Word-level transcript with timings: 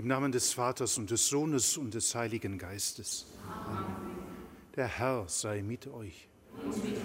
Im 0.00 0.06
Namen 0.06 0.32
des 0.32 0.54
Vaters 0.54 0.96
und 0.96 1.10
des 1.10 1.26
Sohnes 1.26 1.76
und 1.76 1.92
des 1.92 2.14
Heiligen 2.14 2.56
Geistes. 2.56 3.26
Amen. 3.46 3.84
Der 4.74 4.88
Herr 4.88 5.28
sei 5.28 5.60
mit 5.60 5.88
euch. 5.88 6.26
Und 6.54 6.82
mit. 6.82 6.96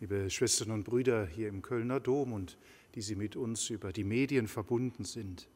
Liebe 0.00 0.28
Schwestern 0.28 0.70
und 0.70 0.84
Brüder 0.84 1.24
hier 1.24 1.48
im 1.48 1.62
Kölner 1.62 1.98
Dom 1.98 2.34
und 2.34 2.58
die 2.94 3.00
Sie 3.00 3.14
mit 3.14 3.36
uns 3.36 3.70
über 3.70 3.90
die 3.90 4.04
Medien 4.04 4.48
verbunden 4.48 5.06
sind. 5.06 5.48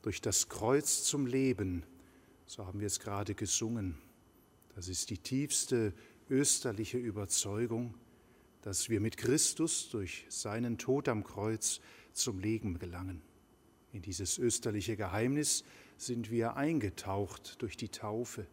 Durch 0.00 0.22
das 0.22 0.48
Kreuz 0.48 1.04
zum 1.04 1.26
Leben, 1.26 1.82
so 2.46 2.64
haben 2.64 2.80
wir 2.80 2.86
es 2.86 3.00
gerade 3.00 3.34
gesungen, 3.34 3.98
das 4.74 4.88
ist 4.88 5.10
die 5.10 5.18
tiefste 5.18 5.92
österliche 6.30 6.96
Überzeugung, 6.96 7.92
dass 8.62 8.88
wir 8.88 9.00
mit 9.00 9.18
Christus 9.18 9.90
durch 9.90 10.24
seinen 10.30 10.78
Tod 10.78 11.08
am 11.08 11.24
Kreuz 11.24 11.82
zum 12.14 12.38
Leben 12.38 12.78
gelangen. 12.78 13.27
In 13.92 14.02
dieses 14.02 14.38
österliche 14.38 14.96
Geheimnis 14.96 15.64
sind 15.96 16.30
wir 16.30 16.56
eingetaucht 16.56 17.60
durch 17.62 17.76
die 17.76 17.88
Taufe. 17.88 18.46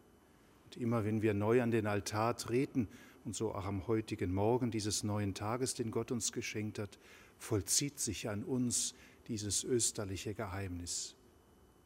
Und 0.64 0.76
immer 0.76 1.04
wenn 1.04 1.22
wir 1.22 1.34
neu 1.34 1.62
an 1.62 1.70
den 1.70 1.86
Altar 1.86 2.36
treten, 2.36 2.88
und 3.26 3.34
so 3.34 3.52
auch 3.52 3.64
am 3.64 3.88
heutigen 3.88 4.32
Morgen 4.32 4.70
dieses 4.70 5.02
neuen 5.02 5.34
Tages, 5.34 5.74
den 5.74 5.90
Gott 5.90 6.12
uns 6.12 6.30
geschenkt 6.30 6.78
hat, 6.78 6.96
vollzieht 7.38 7.98
sich 7.98 8.28
an 8.28 8.44
uns 8.44 8.94
dieses 9.26 9.64
österliche 9.64 10.32
Geheimnis. 10.32 11.16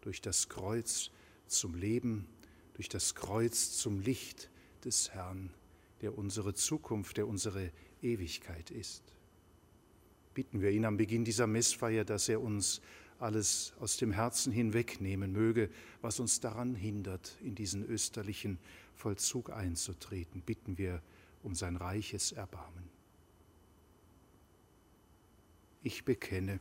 Durch 0.03 0.21
das 0.21 0.50
Kreuz 0.50 1.10
zum 1.47 1.75
Leben, 1.75 2.27
durch 2.75 2.91
das 2.91 3.15
Kreuz 3.15 3.72
zum 3.78 4.00
Licht 4.00 4.50
des 4.84 5.12
Herrn, 5.12 5.50
der 6.03 6.16
unsere 6.16 6.53
Zukunft, 6.53 7.16
der 7.16 7.27
unsere 7.27 7.72
Ewigkeit 8.03 8.71
ist. 8.71 9.03
Bitten 10.34 10.60
wir 10.60 10.71
ihn 10.71 10.84
am 10.84 10.99
Beginn 10.99 11.25
dieser 11.25 11.47
Messfeier, 11.47 12.05
dass 12.05 12.28
er 12.28 12.43
uns 12.43 12.83
alles 13.21 13.73
aus 13.81 13.97
dem 13.97 14.13
Herzen 14.13 14.53
hinwegnehmen 14.53 15.33
möge, 15.33 15.71
was 16.01 16.21
uns 16.21 16.41
daran 16.41 16.75
hindert, 16.75 17.37
in 17.43 17.55
diesen 17.55 17.85
österlichen 17.85 18.59
Vollzug 18.95 19.51
einzutreten. 19.51 20.43
Bitten 20.43 20.79
wir 20.79 21.03
um 21.43 21.55
sein 21.55 21.77
reiches 21.77 22.33
Erbarmen. 22.33 22.91
Ich 25.83 26.05
bekenne 26.05 26.61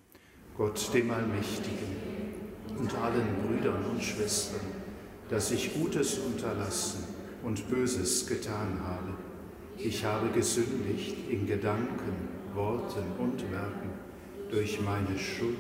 Gott 0.55 0.93
dem 0.93 1.11
Allmächtigen 1.11 1.87
und 2.77 2.93
allen 2.95 3.27
Brüdern 3.45 3.85
und 3.85 4.01
Schwestern, 4.01 4.65
dass 5.29 5.51
ich 5.51 5.73
Gutes 5.73 6.17
unterlassen 6.19 7.03
und 7.43 7.69
Böses 7.69 8.27
getan 8.27 8.79
habe. 8.81 9.15
Ich 9.77 10.03
habe 10.03 10.29
gesündigt 10.29 11.15
in 11.29 11.45
Gedanken, 11.45 12.29
Worten 12.53 13.11
und 13.17 13.51
Werken 13.51 13.91
durch 14.49 14.81
meine 14.81 15.17
Schuld 15.17 15.55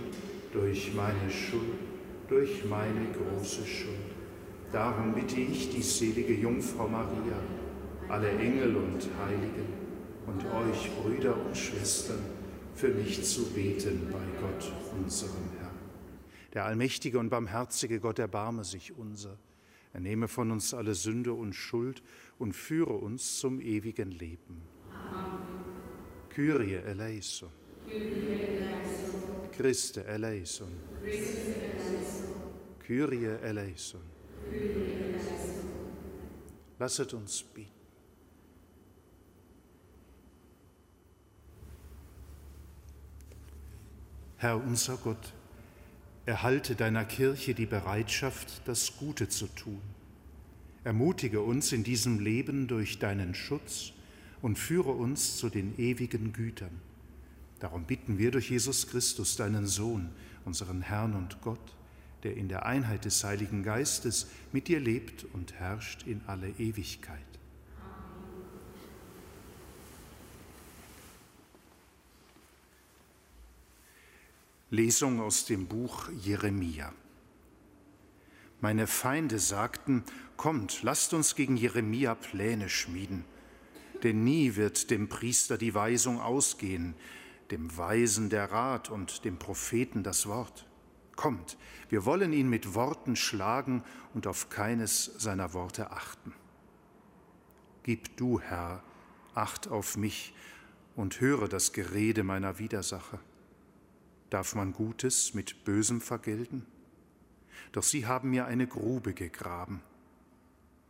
durch 0.51 0.93
meine 0.93 1.29
Schuld, 1.29 1.79
durch 2.27 2.65
meine 2.65 3.07
große 3.11 3.65
Schuld. 3.65 3.95
Darum 4.71 5.13
bitte 5.13 5.39
ich 5.39 5.69
die 5.69 5.81
selige 5.81 6.33
Jungfrau 6.33 6.87
Maria, 6.87 7.39
alle 8.07 8.29
Engel 8.29 8.75
und 8.75 9.07
Heiligen 9.25 9.67
und 10.27 10.45
euch, 10.45 10.91
Brüder 11.01 11.35
und 11.45 11.57
Schwestern, 11.57 12.19
für 12.75 12.89
mich 12.89 13.23
zu 13.23 13.45
beten 13.51 14.07
bei 14.11 14.19
Gott, 14.39 14.71
unserem 14.97 15.49
Herrn. 15.59 15.75
Der 16.53 16.65
allmächtige 16.65 17.19
und 17.19 17.29
barmherzige 17.29 17.99
Gott 17.99 18.19
erbarme 18.19 18.63
sich 18.63 18.97
unser. 18.97 19.37
Er 19.93 19.99
nehme 19.99 20.27
von 20.27 20.51
uns 20.51 20.73
alle 20.73 20.93
Sünde 20.93 21.33
und 21.33 21.53
Schuld 21.53 22.03
und 22.37 22.53
führe 22.53 22.93
uns 22.93 23.39
zum 23.39 23.59
ewigen 23.59 24.11
Leben. 24.11 24.61
Amen. 24.91 25.39
Kyrie 26.29 26.75
eleison. 26.75 27.49
Kyrie 27.87 28.01
eleison. 28.01 28.48
Christe 29.59 30.05
eleison. 30.05 30.69
Kyrie 32.79 33.25
eleison. 33.43 33.99
Lasset 36.79 37.13
uns 37.13 37.43
beten. 37.43 37.69
Herr 44.37 44.63
unser 44.63 44.95
Gott, 44.95 45.33
erhalte 46.25 46.75
deiner 46.75 47.03
Kirche 47.03 47.53
die 47.53 47.65
Bereitschaft, 47.65 48.61
das 48.63 48.95
Gute 48.95 49.27
zu 49.27 49.47
tun. 49.47 49.81
Ermutige 50.85 51.41
uns 51.41 51.73
in 51.73 51.83
diesem 51.83 52.21
Leben 52.21 52.69
durch 52.69 52.97
deinen 52.99 53.35
Schutz 53.35 53.91
und 54.41 54.57
führe 54.57 54.91
uns 54.91 55.35
zu 55.35 55.49
den 55.49 55.77
ewigen 55.77 56.31
Gütern 56.31 56.79
Darum 57.59 57.85
bitten 57.85 58.17
wir 58.17 58.31
durch 58.31 58.49
Jesus 58.49 58.87
Christus, 58.87 59.35
deinen 59.35 59.67
Sohn, 59.67 60.09
unseren 60.45 60.81
Herrn 60.81 61.13
und 61.13 61.41
Gott, 61.41 61.75
der 62.23 62.35
in 62.35 62.47
der 62.47 62.65
Einheit 62.65 63.05
des 63.05 63.23
Heiligen 63.23 63.63
Geistes 63.63 64.27
mit 64.51 64.67
dir 64.67 64.79
lebt 64.79 65.25
und 65.33 65.53
herrscht 65.53 66.03
in 66.07 66.21
alle 66.27 66.49
Ewigkeit. 66.57 67.19
Lesung 74.71 75.19
aus 75.19 75.45
dem 75.45 75.65
Buch 75.65 76.09
Jeremia. 76.21 76.93
Meine 78.61 78.85
Feinde 78.85 79.39
sagten, 79.39 80.03
kommt, 80.37 80.83
lasst 80.83 81.13
uns 81.13 81.35
gegen 81.35 81.57
Jeremia 81.57 82.13
Pläne 82.13 82.69
schmieden, 82.69 83.25
denn 84.03 84.23
nie 84.23 84.55
wird 84.55 84.91
dem 84.91 85.09
Priester 85.09 85.57
die 85.57 85.73
Weisung 85.73 86.21
ausgehen, 86.21 86.93
dem 87.51 87.75
Weisen 87.77 88.29
der 88.29 88.51
Rat 88.51 88.89
und 88.89 89.25
dem 89.25 89.37
Propheten 89.37 90.03
das 90.03 90.27
Wort. 90.27 90.67
Kommt, 91.15 91.57
wir 91.89 92.05
wollen 92.05 92.31
ihn 92.31 92.49
mit 92.49 92.75
Worten 92.75 93.15
schlagen 93.15 93.83
und 94.13 94.27
auf 94.27 94.49
keines 94.49 95.05
seiner 95.17 95.53
Worte 95.53 95.91
achten. 95.91 96.33
Gib 97.83 98.15
du, 98.17 98.39
Herr, 98.39 98.83
Acht 99.35 99.67
auf 99.67 99.95
mich 99.95 100.33
und 100.95 101.21
höre 101.21 101.47
das 101.47 101.71
Gerede 101.71 102.23
meiner 102.23 102.59
Widersacher. 102.59 103.19
Darf 104.29 104.55
man 104.55 104.73
Gutes 104.73 105.33
mit 105.33 105.63
Bösem 105.63 106.01
vergelten? 106.01 106.65
Doch 107.71 107.83
sie 107.83 108.05
haben 108.05 108.31
mir 108.31 108.47
eine 108.47 108.67
Grube 108.67 109.13
gegraben. 109.13 109.81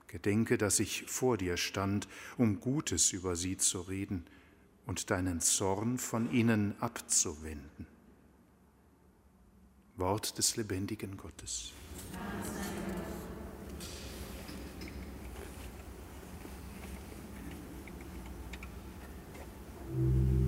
Gedenke, 0.08 0.58
dass 0.58 0.80
ich 0.80 1.04
vor 1.08 1.38
dir 1.38 1.58
stand, 1.58 2.08
um 2.38 2.60
Gutes 2.60 3.12
über 3.12 3.36
sie 3.36 3.58
zu 3.58 3.82
reden 3.82 4.26
und 4.90 5.12
deinen 5.12 5.40
Zorn 5.40 6.00
von 6.00 6.34
ihnen 6.34 6.74
abzuwenden. 6.80 7.86
Wort 9.98 10.40
des 10.40 10.56
lebendigen 10.56 11.16
Gottes. 11.16 11.74
Amen. 19.92 20.39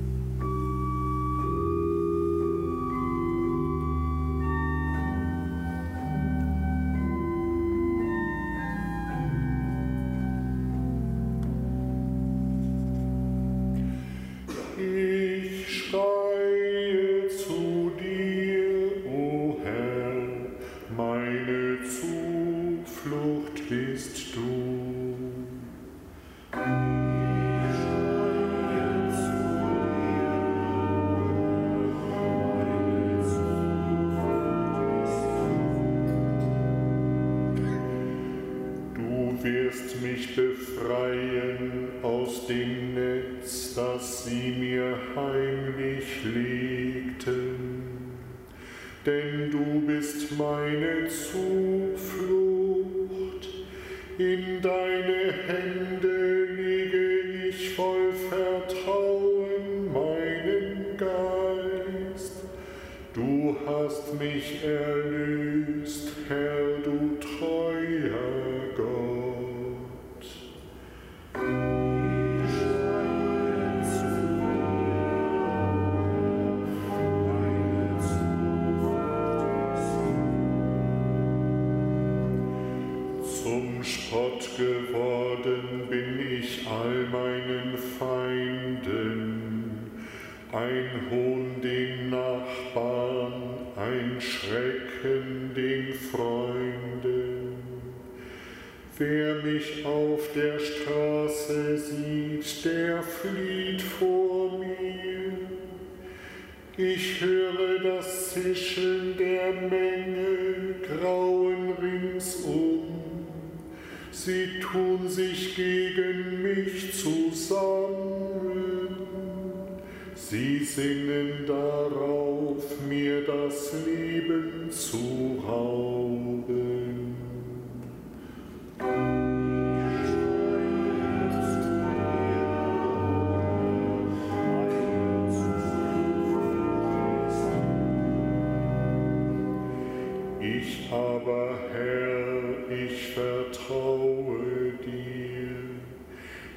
Ich 140.42 140.90
aber, 140.92 141.54
Herr, 141.72 142.76
ich 142.76 143.10
vertraue 143.10 144.40
dir. 144.84 145.52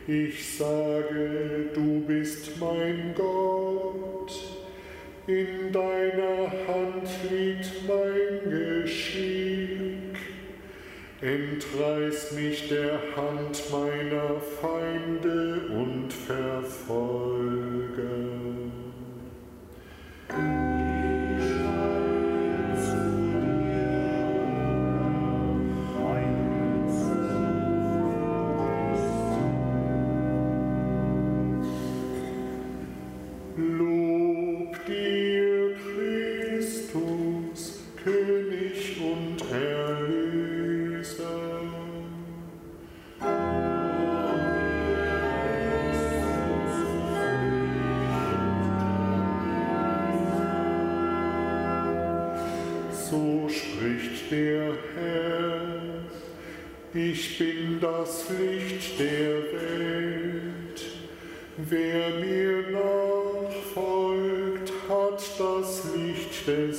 Ich 0.07 0.57
sage, 0.57 1.69
du 1.75 2.01
bist 2.07 2.59
mein 2.59 3.15
Gott. 3.15 4.33
In 5.27 5.71
deiner 5.71 6.51
Hand 6.67 7.09
liegt 7.31 7.87
mein 7.87 8.51
Geschick. 8.51 10.17
Entreiß 11.21 12.33
mich 12.33 12.69
der 12.71 12.99
Hand 13.15 13.65
meiner 13.71 14.41
Feinde 14.63 15.61
und 15.69 16.11
Verfolger. 16.11 17.34
Der 66.47 66.75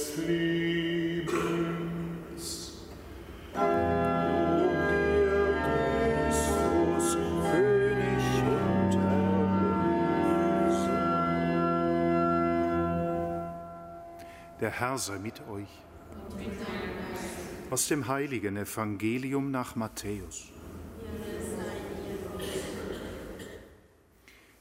Herr 14.69 14.97
sei 14.99 15.17
mit 15.17 15.41
euch. 15.47 15.67
Aus 17.71 17.87
dem 17.87 18.07
heiligen 18.07 18.57
Evangelium 18.57 19.49
nach 19.49 19.75
Matthäus. 19.75 20.54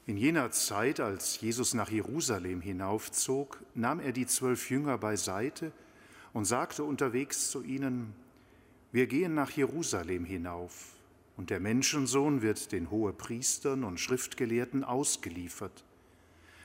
In 0.07 0.17
jener 0.17 0.51
Zeit, 0.51 0.99
als 0.99 1.41
Jesus 1.41 1.73
nach 1.73 1.89
Jerusalem 1.89 2.61
hinaufzog, 2.61 3.59
nahm 3.73 3.99
er 3.99 4.11
die 4.11 4.27
zwölf 4.27 4.69
Jünger 4.69 4.99
beiseite 4.99 5.71
und 6.31 6.45
sagte 6.45 6.83
unterwegs 6.83 7.49
zu 7.49 7.63
ihnen, 7.63 8.13
wir 8.91 9.07
gehen 9.07 9.33
nach 9.33 9.49
Jerusalem 9.49 10.23
hinauf, 10.23 10.93
und 11.37 11.49
der 11.49 11.59
Menschensohn 11.59 12.43
wird 12.43 12.71
den 12.71 12.91
Hohepriestern 12.91 13.83
und 13.83 13.99
Schriftgelehrten 13.99 14.83
ausgeliefert. 14.83 15.83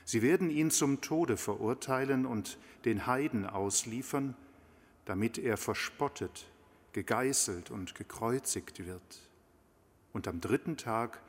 Sie 0.05 0.21
werden 0.21 0.51
ihn 0.51 0.69
zum 0.69 1.01
Tode 1.01 1.35
verurteilen 1.35 2.27
und 2.27 2.59
den 2.85 3.07
Heiden 3.07 3.47
ausliefern, 3.47 4.35
damit 5.05 5.39
er 5.39 5.57
verspottet, 5.57 6.45
gegeißelt 6.93 7.71
und 7.71 7.95
gekreuzigt 7.95 8.85
wird. 8.85 9.29
Und 10.13 10.27
am 10.27 10.41
dritten 10.41 10.77
Tag 10.77 11.21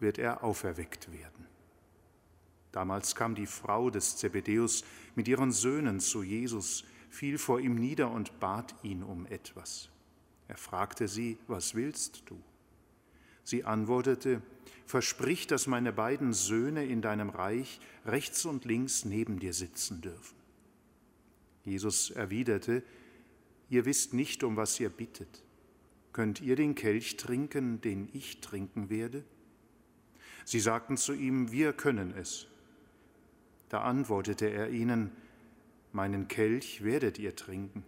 wird 0.00 0.18
er 0.18 0.42
auferweckt 0.42 1.12
werden. 1.12 1.46
Damals 2.72 3.14
kam 3.14 3.34
die 3.34 3.46
Frau 3.46 3.90
des 3.90 4.16
Zebedäus 4.16 4.84
mit 5.14 5.26
ihren 5.28 5.52
Söhnen 5.52 6.00
zu 6.00 6.22
Jesus, 6.22 6.84
fiel 7.08 7.38
vor 7.38 7.60
ihm 7.60 7.74
nieder 7.74 8.10
und 8.10 8.38
bat 8.38 8.74
ihn 8.82 9.02
um 9.02 9.26
etwas. 9.26 9.88
Er 10.46 10.56
fragte 10.56 11.08
sie, 11.08 11.38
was 11.48 11.74
willst 11.74 12.22
du? 12.26 12.40
Sie 13.42 13.64
antwortete, 13.64 14.42
versprich, 14.86 15.46
dass 15.46 15.66
meine 15.66 15.92
beiden 15.92 16.32
Söhne 16.32 16.84
in 16.84 17.02
deinem 17.02 17.30
Reich 17.30 17.80
rechts 18.04 18.44
und 18.44 18.64
links 18.64 19.04
neben 19.04 19.38
dir 19.38 19.52
sitzen 19.52 20.00
dürfen. 20.00 20.36
Jesus 21.64 22.10
erwiderte, 22.10 22.82
ihr 23.68 23.84
wisst 23.84 24.14
nicht, 24.14 24.42
um 24.44 24.56
was 24.56 24.78
ihr 24.80 24.90
bittet. 24.90 25.44
Könnt 26.12 26.40
ihr 26.40 26.56
den 26.56 26.74
Kelch 26.74 27.16
trinken, 27.16 27.80
den 27.80 28.08
ich 28.12 28.40
trinken 28.40 28.90
werde? 28.90 29.24
Sie 30.44 30.60
sagten 30.60 30.96
zu 30.96 31.12
ihm, 31.12 31.52
wir 31.52 31.72
können 31.72 32.12
es. 32.16 32.49
Da 33.70 33.82
antwortete 33.82 34.46
er 34.46 34.70
ihnen, 34.70 35.12
meinen 35.92 36.28
Kelch 36.28 36.84
werdet 36.84 37.18
ihr 37.18 37.34
trinken, 37.34 37.84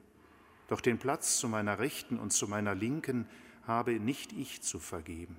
doch 0.69 0.81
den 0.81 0.99
Platz 0.99 1.39
zu 1.39 1.49
meiner 1.49 1.79
Rechten 1.81 2.19
und 2.19 2.33
zu 2.33 2.49
meiner 2.49 2.75
Linken 2.75 3.27
habe 3.67 4.01
nicht 4.01 4.33
ich 4.33 4.63
zu 4.63 4.79
vergeben. 4.79 5.37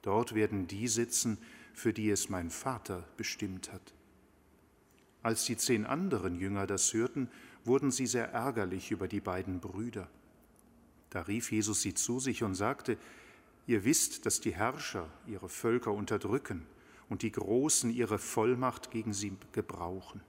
Dort 0.00 0.34
werden 0.34 0.66
die 0.66 0.88
sitzen, 0.88 1.38
für 1.74 1.92
die 1.92 2.10
es 2.10 2.28
mein 2.28 2.50
Vater 2.50 3.04
bestimmt 3.16 3.70
hat. 3.70 3.94
Als 5.22 5.44
die 5.44 5.56
zehn 5.56 5.86
anderen 5.86 6.40
Jünger 6.40 6.66
das 6.66 6.92
hörten, 6.94 7.28
wurden 7.64 7.90
sie 7.90 8.06
sehr 8.06 8.32
ärgerlich 8.32 8.90
über 8.90 9.08
die 9.08 9.20
beiden 9.20 9.60
Brüder. 9.60 10.08
Da 11.10 11.22
rief 11.22 11.52
Jesus 11.52 11.82
sie 11.82 11.94
zu 11.94 12.18
sich 12.18 12.42
und 12.42 12.54
sagte, 12.54 12.96
Ihr 13.66 13.84
wisst, 13.84 14.26
dass 14.26 14.40
die 14.40 14.54
Herrscher 14.54 15.08
ihre 15.28 15.48
Völker 15.48 15.92
unterdrücken 15.92 16.66
und 17.12 17.20
die 17.20 17.30
Großen 17.30 17.90
ihre 17.90 18.18
Vollmacht 18.18 18.90
gegen 18.90 19.12
sie 19.12 19.36
gebrauchen. 19.52 20.22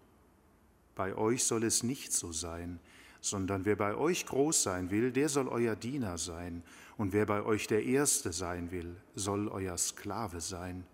Bei 0.95 1.15
euch 1.15 1.45
soll 1.45 1.63
es 1.63 1.81
nicht 1.81 2.11
so 2.11 2.33
sein, 2.33 2.77
sondern 3.21 3.63
wer 3.63 3.77
bei 3.77 3.95
euch 3.95 4.25
groß 4.25 4.63
sein 4.63 4.91
will, 4.91 5.13
der 5.13 5.29
soll 5.29 5.47
euer 5.47 5.77
Diener 5.77 6.17
sein, 6.17 6.61
und 6.97 7.13
wer 7.13 7.25
bei 7.25 7.41
euch 7.41 7.67
der 7.67 7.85
Erste 7.85 8.33
sein 8.33 8.69
will, 8.71 8.97
soll 9.15 9.47
euer 9.47 9.77
Sklave 9.77 10.41
sein. 10.41 10.85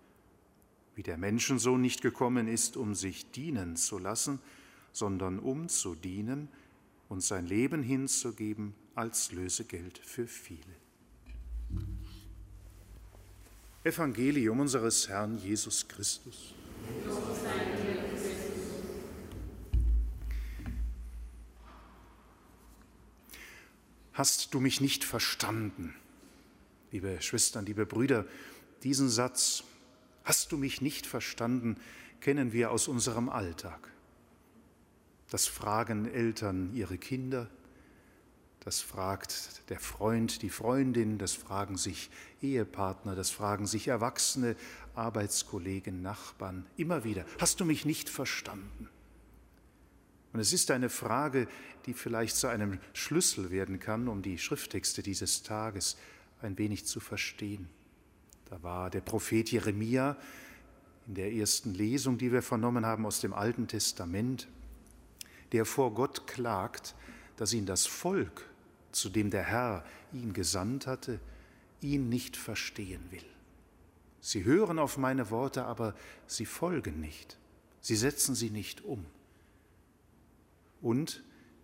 Wie 0.94 1.02
der 1.02 1.18
Menschensohn 1.18 1.80
nicht 1.80 2.02
gekommen 2.02 2.46
ist, 2.46 2.76
um 2.76 2.94
sich 2.94 3.28
dienen 3.32 3.74
zu 3.74 3.98
lassen, 3.98 4.38
sondern 4.92 5.40
um 5.40 5.68
zu 5.68 5.96
dienen 5.96 6.46
und 7.08 7.20
sein 7.20 7.46
Leben 7.46 7.82
hinzugeben 7.82 8.74
als 8.94 9.32
Lösegeld 9.32 9.98
für 9.98 10.28
viele. 10.28 10.60
Evangelium 13.82 14.60
unseres 14.60 15.08
Herrn 15.08 15.38
Jesus 15.38 15.88
Christus. 15.88 16.54
Hast 24.12 24.52
du 24.52 24.60
mich 24.60 24.82
nicht 24.82 25.02
verstanden? 25.04 25.94
Liebe 26.90 27.22
Schwestern, 27.22 27.64
liebe 27.64 27.86
Brüder, 27.86 28.26
diesen 28.82 29.08
Satz, 29.08 29.64
hast 30.24 30.52
du 30.52 30.58
mich 30.58 30.82
nicht 30.82 31.06
verstanden, 31.06 31.78
kennen 32.20 32.52
wir 32.52 32.72
aus 32.72 32.86
unserem 32.86 33.30
Alltag. 33.30 33.90
Das 35.30 35.46
fragen 35.46 36.04
Eltern 36.04 36.74
ihre 36.74 36.98
Kinder, 36.98 37.48
das 38.64 38.80
fragt 38.80 39.68
der 39.70 39.80
Freund, 39.80 40.42
die 40.42 40.50
Freundin, 40.50 41.16
das 41.16 41.32
fragen 41.32 41.76
sich 41.76 42.10
Ehepartner, 42.42 43.14
das 43.14 43.30
fragen 43.30 43.66
sich 43.66 43.88
Erwachsene, 43.88 44.54
Arbeitskollegen, 44.94 46.02
Nachbarn, 46.02 46.66
immer 46.76 47.04
wieder. 47.04 47.24
Hast 47.38 47.60
du 47.60 47.64
mich 47.64 47.86
nicht 47.86 48.10
verstanden? 48.10 48.88
Und 50.32 50.40
es 50.40 50.52
ist 50.52 50.70
eine 50.70 50.90
Frage, 50.90 51.48
die 51.86 51.94
vielleicht 51.94 52.36
zu 52.36 52.46
einem 52.48 52.78
Schlüssel 52.92 53.50
werden 53.50 53.80
kann, 53.80 54.08
um 54.08 54.22
die 54.22 54.38
Schrifttexte 54.38 55.02
dieses 55.02 55.42
Tages 55.42 55.96
ein 56.42 56.58
wenig 56.58 56.86
zu 56.86 57.00
verstehen. 57.00 57.68
Da 58.48 58.62
war 58.62 58.90
der 58.90 59.00
Prophet 59.00 59.50
Jeremia 59.50 60.16
in 61.06 61.14
der 61.14 61.32
ersten 61.32 61.72
Lesung, 61.72 62.18
die 62.18 62.30
wir 62.30 62.42
vernommen 62.42 62.84
haben 62.84 63.06
aus 63.06 63.20
dem 63.20 63.32
Alten 63.32 63.66
Testament, 63.66 64.48
der 65.52 65.64
vor 65.64 65.94
Gott 65.94 66.26
klagt, 66.26 66.94
dass 67.36 67.52
ihn 67.52 67.66
das 67.66 67.86
Volk, 67.86 68.49
zu 68.92 69.08
dem 69.08 69.30
der 69.30 69.44
Herr 69.44 69.84
ihn 70.12 70.32
gesandt 70.32 70.86
hatte, 70.86 71.20
ihn 71.80 72.08
nicht 72.08 72.36
verstehen 72.36 73.02
will. 73.10 73.24
Sie 74.20 74.44
hören 74.44 74.78
auf 74.78 74.98
meine 74.98 75.30
Worte, 75.30 75.64
aber 75.64 75.94
sie 76.26 76.46
folgen 76.46 77.00
nicht. 77.00 77.38
Sie 77.80 77.96
setzen 77.96 78.34
sie 78.34 78.50
nicht 78.50 78.84
um. 78.84 79.06
Und 80.82 81.22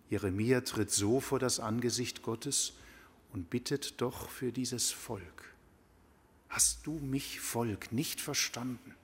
Jeremia 0.09 0.61
tritt 0.61 0.91
so 0.91 1.19
vor 1.19 1.39
das 1.39 1.59
Angesicht 1.59 2.23
Gottes 2.23 2.73
und 3.33 3.49
bittet 3.49 4.01
doch 4.01 4.29
für 4.29 4.51
dieses 4.51 4.91
Volk. 4.91 5.53
Hast 6.49 6.87
du 6.87 6.93
mich, 6.93 7.39
Volk, 7.39 7.91
nicht 7.91 8.21
verstanden? 8.21 8.95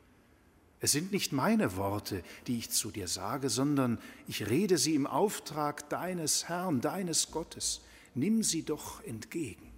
Es 0.79 0.91
sind 0.91 1.11
nicht 1.11 1.31
meine 1.31 1.77
Worte, 1.77 2.23
die 2.47 2.57
ich 2.57 2.69
zu 2.69 2.91
dir 2.91 3.07
sage, 3.07 3.49
sondern 3.49 3.99
ich 4.27 4.49
rede 4.49 4.77
sie 4.77 4.95
im 4.95 5.07
Auftrag 5.07 5.89
deines 5.89 6.49
Herrn, 6.49 6.81
deines 6.81 7.31
Gottes. 7.31 7.81
Nimm 8.15 8.43
sie 8.43 8.63
doch 8.63 9.03
entgegen. 9.03 9.71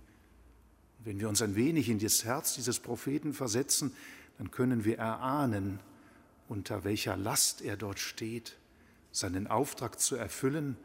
Wenn 1.03 1.19
wir 1.19 1.29
uns 1.29 1.41
ein 1.41 1.55
wenig 1.55 1.89
in 1.89 1.99
das 1.99 2.25
Herz 2.25 2.55
dieses 2.55 2.79
Propheten 2.79 3.33
versetzen, 3.33 3.93
dann 4.37 4.51
können 4.51 4.85
wir 4.85 4.97
erahnen, 4.97 5.79
unter 6.47 6.83
welcher 6.83 7.15
Last 7.15 7.61
er 7.61 7.77
dort 7.77 7.99
steht, 7.99 8.57
seinen 9.11 9.47
Auftrag 9.47 9.99
zu 9.99 10.15
erfüllen, 10.15 10.77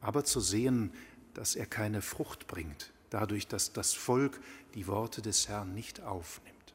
aber 0.00 0.24
zu 0.24 0.40
sehen, 0.40 0.92
dass 1.34 1.54
er 1.54 1.66
keine 1.66 2.02
Frucht 2.02 2.46
bringt, 2.46 2.92
dadurch, 3.10 3.46
dass 3.46 3.72
das 3.72 3.94
Volk 3.94 4.40
die 4.74 4.86
Worte 4.86 5.22
des 5.22 5.48
Herrn 5.48 5.74
nicht 5.74 6.00
aufnimmt. 6.02 6.74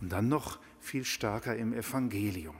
Und 0.00 0.10
dann 0.10 0.28
noch 0.28 0.58
viel 0.80 1.04
stärker 1.04 1.56
im 1.56 1.72
Evangelium. 1.72 2.56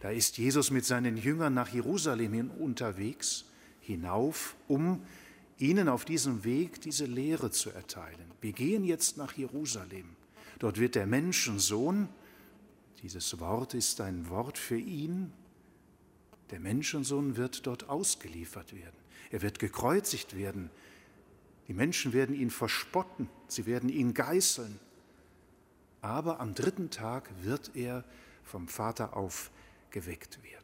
Da 0.00 0.10
ist 0.10 0.38
Jesus 0.38 0.70
mit 0.70 0.84
seinen 0.84 1.16
Jüngern 1.16 1.54
nach 1.54 1.68
Jerusalem 1.68 2.50
unterwegs, 2.50 3.44
hinauf, 3.80 4.56
um 4.66 5.02
ihnen 5.58 5.88
auf 5.88 6.04
diesem 6.04 6.44
Weg 6.44 6.80
diese 6.80 7.06
Lehre 7.06 7.50
zu 7.50 7.70
erteilen. 7.70 8.30
Wir 8.40 8.52
gehen 8.52 8.84
jetzt 8.84 9.16
nach 9.16 9.32
Jerusalem. 9.32 10.16
Dort 10.58 10.78
wird 10.78 10.94
der 10.94 11.06
Menschensohn, 11.06 12.08
dieses 13.02 13.38
Wort 13.40 13.74
ist 13.74 14.00
ein 14.00 14.28
Wort 14.30 14.58
für 14.58 14.78
ihn, 14.78 15.32
der 16.50 16.60
Menschensohn 16.60 17.36
wird 17.36 17.66
dort 17.66 17.88
ausgeliefert 17.88 18.74
werden. 18.74 18.96
Er 19.30 19.42
wird 19.42 19.58
gekreuzigt 19.58 20.36
werden. 20.36 20.70
Die 21.66 21.74
Menschen 21.74 22.12
werden 22.12 22.34
ihn 22.34 22.50
verspotten, 22.50 23.28
sie 23.48 23.66
werden 23.66 23.88
ihn 23.88 24.14
geißeln. 24.14 24.78
Aber 26.02 26.40
am 26.40 26.54
dritten 26.54 26.90
Tag 26.90 27.30
wird 27.42 27.72
er 27.74 28.04
vom 28.42 28.68
Vater 28.68 29.16
aufgeweckt 29.16 30.42
werden. 30.42 30.63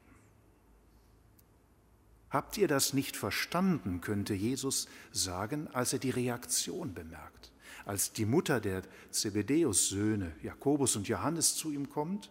Habt 2.31 2.57
ihr 2.59 2.69
das 2.69 2.93
nicht 2.93 3.17
verstanden, 3.17 4.01
könnte 4.01 4.35
Jesus 4.35 4.89
sagen, 5.11 5.69
als 5.73 5.93
er 5.93 5.99
die 5.99 6.11
Reaktion 6.11 6.95
bemerkt, 6.95 7.51
als 7.85 8.13
die 8.13 8.25
Mutter 8.25 8.61
der 8.61 8.83
Zebedäus-Söhne, 9.11 10.33
Jakobus 10.41 10.95
und 10.95 11.09
Johannes, 11.09 11.57
zu 11.57 11.73
ihm 11.73 11.91
kommt, 11.91 12.31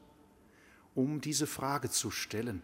um 0.96 1.20
diese 1.20 1.48
Frage 1.48 1.90
zu 1.90 2.12
stellen. 2.12 2.64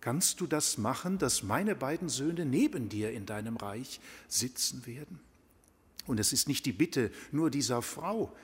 Kannst 0.00 0.40
du 0.40 0.46
das 0.46 0.78
machen, 0.78 1.18
dass 1.18 1.42
meine 1.42 1.76
beiden 1.76 2.08
Söhne 2.08 2.46
neben 2.46 2.88
dir 2.88 3.12
in 3.12 3.26
deinem 3.26 3.58
Reich 3.58 4.00
sitzen 4.26 4.86
werden? 4.86 5.20
Und 6.06 6.18
es 6.18 6.32
ist 6.32 6.48
nicht 6.48 6.64
die 6.66 6.72
Bitte 6.72 7.12
nur 7.30 7.50
dieser 7.50 7.82
Frau, 7.82 8.34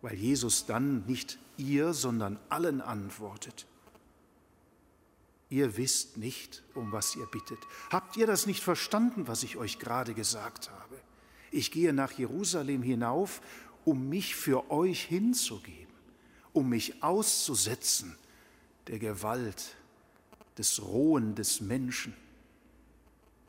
weil 0.00 0.14
Jesus 0.14 0.66
dann 0.66 1.04
nicht 1.06 1.38
ihr, 1.56 1.92
sondern 1.92 2.38
allen 2.48 2.80
antwortet. 2.80 3.66
Ihr 5.52 5.76
wisst 5.76 6.16
nicht, 6.16 6.62
um 6.72 6.92
was 6.92 7.14
ihr 7.14 7.26
bittet. 7.26 7.58
Habt 7.90 8.16
ihr 8.16 8.26
das 8.26 8.46
nicht 8.46 8.62
verstanden, 8.62 9.28
was 9.28 9.42
ich 9.42 9.58
euch 9.58 9.78
gerade 9.78 10.14
gesagt 10.14 10.70
habe? 10.70 10.96
Ich 11.50 11.70
gehe 11.70 11.92
nach 11.92 12.12
Jerusalem 12.12 12.82
hinauf, 12.82 13.42
um 13.84 14.08
mich 14.08 14.34
für 14.34 14.70
euch 14.70 15.02
hinzugeben, 15.04 15.92
um 16.54 16.70
mich 16.70 17.02
auszusetzen 17.02 18.16
der 18.86 18.98
Gewalt, 18.98 19.76
des 20.56 20.82
Rohen 20.82 21.34
des 21.34 21.60
Menschen. 21.60 22.14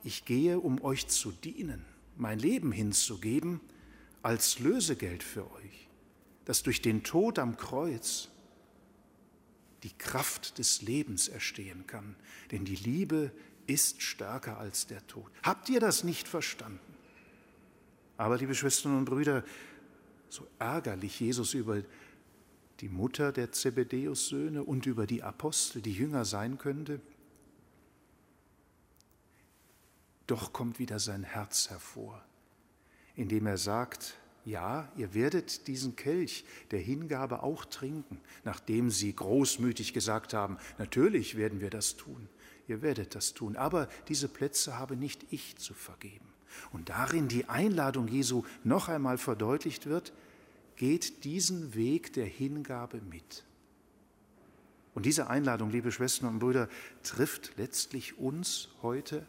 Ich 0.04 0.26
gehe, 0.26 0.60
um 0.60 0.84
euch 0.84 1.08
zu 1.08 1.32
dienen, 1.32 1.86
mein 2.18 2.38
Leben 2.38 2.74
hinzugeben 2.74 3.62
als 4.24 4.60
Lösegeld 4.60 5.24
für 5.24 5.50
euch, 5.54 5.88
das 6.44 6.64
durch 6.64 6.82
den 6.82 7.04
Tod 7.04 7.40
am 7.40 7.56
Kreuz 7.56 8.28
die 9.84 9.94
Kraft 9.98 10.58
des 10.58 10.82
Lebens 10.82 11.28
erstehen 11.28 11.86
kann. 11.88 12.16
Denn 12.52 12.66
die 12.66 12.76
Liebe 12.76 13.32
ist 13.68 14.02
stärker 14.02 14.58
als 14.58 14.88
der 14.88 15.06
Tod. 15.08 15.32
Habt 15.44 15.70
ihr 15.70 15.80
das 15.80 16.04
nicht 16.04 16.28
verstanden? 16.28 16.80
Aber, 18.18 18.38
liebe 18.38 18.56
Schwestern 18.56 18.98
und 18.98 19.06
Brüder, 19.06 19.44
so 20.30 20.48
ärgerlich 20.60 21.20
Jesus 21.20 21.54
über 21.54 21.84
die 22.80 22.90
Mutter 22.90 23.32
der 23.32 23.52
Zebedäus-Söhne 23.52 24.64
und 24.64 24.86
über 24.86 25.06
die 25.08 25.24
Apostel, 25.24 25.82
die 25.82 25.94
Jünger 25.94 26.26
sein 26.26 26.58
könnte, 26.58 27.00
doch 30.28 30.54
kommt 30.54 30.80
wieder 30.80 31.00
sein 31.00 31.24
Herz 31.24 31.70
hervor, 31.70 32.24
indem 33.16 33.46
er 33.46 33.58
sagt, 33.58 34.16
ja, 34.46 34.92
ihr 34.98 35.14
werdet 35.14 35.68
diesen 35.68 35.96
Kelch 35.96 36.46
der 36.72 36.80
Hingabe 36.80 37.44
auch 37.44 37.66
trinken, 37.66 38.20
nachdem 38.44 38.90
sie 38.90 39.16
großmütig 39.16 39.94
gesagt 39.94 40.34
haben, 40.34 40.58
natürlich 40.78 41.38
werden 41.38 41.62
wir 41.62 41.70
das 41.70 41.96
tun, 41.96 42.28
ihr 42.68 42.82
werdet 42.82 43.16
das 43.16 43.34
tun, 43.34 43.56
aber 43.56 43.88
diese 44.10 44.28
Plätze 44.28 44.78
habe 44.78 44.98
nicht 44.98 45.26
ich 45.32 45.56
zu 45.58 45.74
vergeben. 45.74 46.26
Und 46.72 46.90
darin 46.90 47.28
die 47.28 47.46
Einladung 47.50 48.08
Jesu 48.08 48.44
noch 48.64 48.90
einmal 48.90 49.18
verdeutlicht 49.18 49.86
wird, 49.86 50.14
geht 50.76 51.24
diesen 51.24 51.74
Weg 51.76 52.14
der 52.14 52.26
Hingabe 52.26 53.02
mit. 53.10 53.44
Und 54.94 55.06
diese 55.06 55.28
Einladung, 55.28 55.72
liebe 55.72 55.92
Schwestern 55.92 56.30
und 56.30 56.40
Brüder, 56.40 56.70
trifft 57.02 57.54
letztlich 57.58 58.20
uns 58.20 58.70
heute 58.82 59.26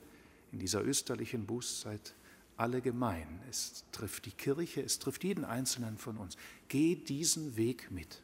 in 0.52 0.59
dieser 0.59 0.85
österlichen 0.85 1.47
Bußzeit 1.47 2.14
alle 2.56 2.80
gemein. 2.80 3.40
Es 3.50 3.84
trifft 3.92 4.26
die 4.26 4.32
Kirche, 4.32 4.82
es 4.82 4.99
trifft 4.99 5.25
jeden 5.25 5.44
Einzelnen 5.44 5.99
von 5.99 6.16
uns. 6.16 6.37
Geh 6.68 6.96
diesen 6.96 7.56
Weg 7.56 7.90
mit. 7.90 8.23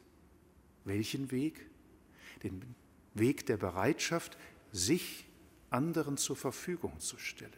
Welchen 0.85 1.31
Weg? 1.31 1.69
Den 2.43 2.61
Weg 3.13 3.45
der 3.45 3.57
Bereitschaft, 3.57 4.37
sich 4.71 5.25
anderen 5.69 6.17
zur 6.17 6.35
Verfügung 6.35 6.99
zu 6.99 7.17
stellen. 7.17 7.51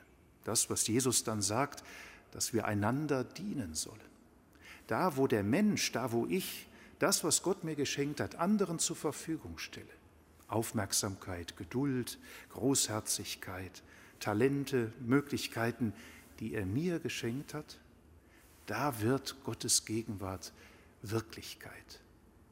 Das, 0.43 0.69
was 0.69 0.87
Jesus 0.87 1.23
dann 1.23 1.41
sagt, 1.41 1.83
dass 2.31 2.53
wir 2.53 2.65
einander 2.65 3.23
dienen 3.23 3.75
sollen. 3.75 3.99
Da, 4.87 5.15
wo 5.15 5.27
der 5.27 5.43
Mensch, 5.43 5.91
da, 5.91 6.11
wo 6.11 6.25
ich 6.25 6.67
das, 6.99 7.23
was 7.23 7.43
Gott 7.43 7.63
mir 7.63 7.75
geschenkt 7.75 8.19
hat, 8.19 8.35
anderen 8.35 8.79
zur 8.79 8.95
Verfügung 8.95 9.57
stelle. 9.57 9.85
Aufmerksamkeit, 10.47 11.55
Geduld, 11.57 12.19
Großherzigkeit, 12.49 13.83
Talente, 14.19 14.91
Möglichkeiten, 14.99 15.93
die 16.39 16.53
er 16.53 16.65
mir 16.65 16.99
geschenkt 16.99 17.53
hat, 17.53 17.79
da 18.65 19.01
wird 19.01 19.43
Gottes 19.43 19.85
Gegenwart 19.85 20.53
Wirklichkeit. 21.01 21.99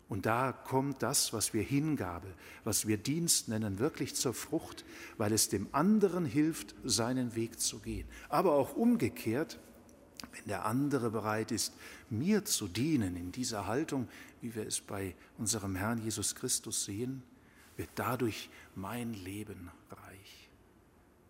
Und 0.09 0.25
da 0.25 0.51
kommt 0.51 1.01
das, 1.03 1.31
was 1.31 1.53
wir 1.53 1.63
Hingabe, 1.63 2.27
was 2.65 2.85
wir 2.85 2.97
Dienst 2.97 3.47
nennen, 3.47 3.79
wirklich 3.79 4.13
zur 4.13 4.33
Frucht, 4.33 4.83
weil 5.17 5.31
es 5.31 5.47
dem 5.47 5.69
anderen 5.71 6.25
hilft, 6.25 6.75
seinen 6.83 7.33
Weg 7.35 7.61
zu 7.61 7.79
gehen. 7.79 8.05
Aber 8.27 8.51
auch 8.51 8.75
umgekehrt, 8.75 9.57
wenn 10.33 10.47
der 10.47 10.65
andere 10.65 11.11
bereit 11.11 11.51
ist, 11.51 11.73
mir 12.09 12.43
zu 12.43 12.67
dienen 12.67 13.15
in 13.15 13.31
dieser 13.31 13.67
Haltung, 13.67 14.09
wie 14.41 14.53
wir 14.53 14.67
es 14.67 14.81
bei 14.81 15.15
unserem 15.37 15.77
Herrn 15.77 16.03
Jesus 16.03 16.35
Christus 16.35 16.83
sehen, 16.83 17.23
wird 17.77 17.89
dadurch 17.95 18.49
mein 18.75 19.13
Leben 19.13 19.71
reich. 19.89 20.10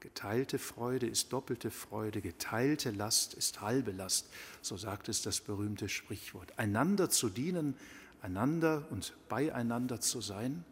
Geteilte 0.01 0.58
Freude 0.58 1.05
ist 1.05 1.31
doppelte 1.31 1.70
Freude, 1.70 2.22
geteilte 2.22 2.89
Last 2.89 3.36
ist 3.36 3.62
halbe 3.62 3.91
Last, 3.91 4.27
so 4.63 4.75
sagt 4.75 5.10
es 5.10 5.22
das 5.22 5.41
berühmte 5.41 5.89
Sprichwort. 5.89 6.58
Einander 6.58 7.12
zu 7.12 7.29
dienen, 7.29 7.75
einander 8.24 8.88
und 8.89 9.13
beieinander 9.29 10.01
zu 10.01 10.20
sein, 10.20 10.65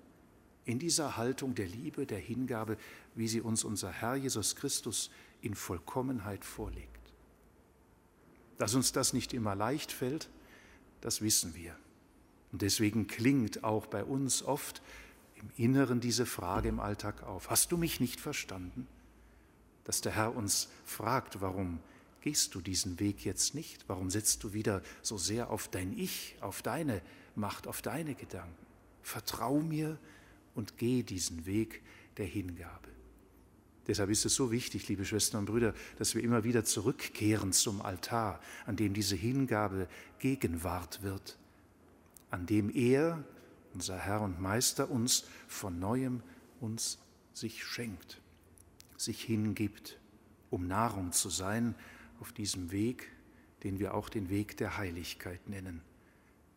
in 0.65 0.79
dieser 0.79 1.15
Haltung 1.15 1.53
der 1.53 1.67
Liebe, 1.67 2.07
der 2.07 2.17
Hingabe, 2.17 2.75
wie 3.13 3.27
sie 3.27 3.41
uns 3.41 3.63
unser 3.63 3.91
Herr 3.91 4.15
Jesus 4.15 4.55
Christus 4.55 5.12
in 5.42 5.53
Vollkommenheit 5.53 6.44
vorlegt. 6.44 6.89
Dass 8.57 8.74
uns 8.74 8.92
das 8.94 9.13
nicht 9.13 9.33
immer 9.33 9.55
leicht 9.55 9.92
fällt, 9.92 10.27
das 11.01 11.22
wissen 11.22 11.53
wir. 11.53 11.75
Und 12.51 12.63
deswegen 12.63 13.05
klingt 13.05 13.63
auch 13.63 13.85
bei 13.85 14.03
uns 14.03 14.42
oft 14.42 14.81
im 15.35 15.51
Inneren 15.55 16.00
diese 16.00 16.25
Frage 16.25 16.68
im 16.68 16.79
Alltag 16.79 17.22
auf. 17.22 17.51
Hast 17.51 17.72
du 17.72 17.77
mich 17.77 18.00
nicht 18.00 18.20
verstanden? 18.20 18.87
Dass 19.89 20.01
der 20.01 20.11
Herr 20.11 20.35
uns 20.35 20.67
fragt, 20.85 21.41
warum 21.41 21.79
gehst 22.21 22.53
du 22.53 22.61
diesen 22.61 22.99
Weg 22.99 23.25
jetzt 23.25 23.55
nicht? 23.55 23.85
Warum 23.87 24.11
setzt 24.11 24.43
du 24.43 24.53
wieder 24.53 24.83
so 25.01 25.17
sehr 25.17 25.49
auf 25.49 25.67
dein 25.67 25.97
Ich, 25.97 26.35
auf 26.41 26.61
deine 26.61 27.01
Macht, 27.33 27.65
auf 27.65 27.81
deine 27.81 28.13
Gedanken? 28.13 28.67
Vertrau 29.01 29.59
mir 29.61 29.97
und 30.53 30.77
geh 30.77 31.01
diesen 31.01 31.47
Weg 31.47 31.81
der 32.17 32.27
Hingabe. 32.27 32.89
Deshalb 33.87 34.11
ist 34.11 34.25
es 34.25 34.35
so 34.35 34.51
wichtig, 34.51 34.87
liebe 34.89 35.05
Schwestern 35.05 35.39
und 35.39 35.45
Brüder, 35.47 35.73
dass 35.97 36.13
wir 36.13 36.23
immer 36.23 36.43
wieder 36.43 36.63
zurückkehren 36.63 37.51
zum 37.51 37.81
Altar, 37.81 38.39
an 38.67 38.75
dem 38.75 38.93
diese 38.93 39.15
Hingabe 39.15 39.87
Gegenwart 40.19 41.01
wird, 41.01 41.39
an 42.29 42.45
dem 42.45 42.69
er, 42.69 43.23
unser 43.73 43.97
Herr 43.97 44.21
und 44.21 44.39
Meister, 44.39 44.91
uns 44.91 45.25
von 45.47 45.79
neuem 45.79 46.21
uns 46.59 46.99
sich 47.33 47.63
schenkt, 47.63 48.21
sich 49.01 49.24
hingibt, 49.24 50.00
um 50.50 50.68
Nahrung 50.68 51.12
zu 51.12 51.29
sein 51.29 51.75
auf 52.20 52.33
diesem 52.33 52.72
Weg, 52.72 53.09
den 53.64 53.79
wir 53.79 53.94
auch 53.94 54.09
den 54.09 54.29
Weg 54.29 54.57
der 54.57 54.77
Heiligkeit 54.77 55.48
nennen, 55.48 55.81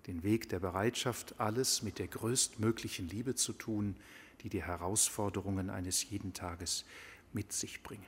den 0.07 0.23
Weg 0.23 0.49
der 0.49 0.59
Bereitschaft, 0.59 1.39
alles 1.39 1.83
mit 1.83 1.99
der 1.99 2.09
größtmöglichen 2.09 3.09
Liebe 3.09 3.35
zu 3.35 3.53
tun, 3.53 3.97
die 4.41 4.49
die 4.49 4.63
Herausforderungen 4.63 5.71
eines 5.71 6.09
jeden 6.11 6.33
Tages 6.33 6.85
mit 7.33 7.53
sich 7.53 7.83
bringen. 7.83 8.07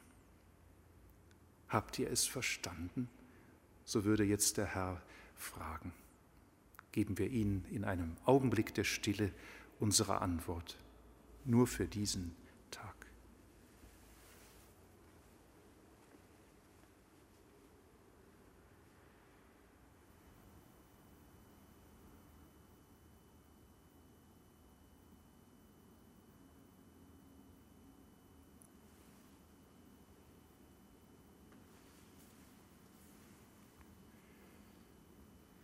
Habt 1.69 1.99
ihr 1.99 2.11
es 2.11 2.27
verstanden? 2.27 3.09
So 3.85 4.05
würde 4.05 4.25
jetzt 4.25 4.57
der 4.57 4.67
Herr 4.67 5.03
fragen. 5.37 5.93
Geben 6.93 7.19
wir 7.19 7.29
ihn 7.29 7.65
in 7.71 7.85
einem 7.85 8.17
Augenblick 8.25 8.75
der 8.75 8.85
Stille 8.85 9.33
unsere 9.81 10.21
Antwort, 10.21 10.77
nur 11.45 11.67
für 11.67 11.87
diesen 11.87 12.35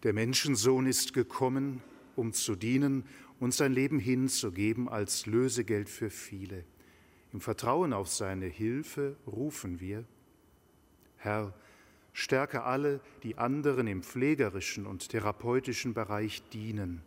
Der 0.03 0.13
Menschensohn 0.15 0.87
ist 0.87 1.13
gekommen, 1.13 1.83
um 2.17 2.33
zu 2.33 2.57
dienen 2.57 3.05
und 3.39 3.53
sein 3.53 3.73
Leben 3.73 3.99
hinzugeben 3.99 4.89
als 4.89 5.27
Lösegeld 5.27 5.89
für 5.89 6.11
viele. 6.11 6.65
Im 7.33 7.41
Vertrauen 7.41 7.93
auf 7.93 8.09
seine 8.09 8.47
Hilfe 8.47 9.17
rufen 9.27 9.79
wir, 9.79 10.05
Herr, 11.19 11.53
stärke 12.15 12.63
alle, 12.63 13.01
die 13.23 13.37
anderen 13.37 13.87
im 13.87 14.03
pflegerischen 14.03 14.87
und 14.87 15.11
therapeutischen 15.11 15.93
Bereich 15.93 16.43
dienen. 16.49 17.03